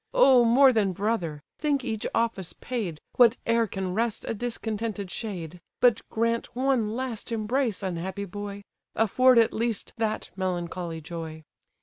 O 0.15 0.43
more 0.43 0.73
than 0.73 0.93
brother! 0.93 1.43
Think 1.59 1.85
each 1.85 2.07
office 2.15 2.53
paid, 2.53 3.01
Whate'er 3.17 3.67
can 3.67 3.93
rest 3.93 4.25
a 4.25 4.33
discontented 4.33 5.11
shade; 5.11 5.61
But 5.79 6.01
grant 6.09 6.55
one 6.55 6.95
last 6.95 7.31
embrace, 7.31 7.83
unhappy 7.83 8.25
boy! 8.25 8.63
Afford 8.95 9.37
at 9.37 9.53
least 9.53 9.93
that 9.97 10.31
melancholy 10.35 11.01
joy." 11.01 11.43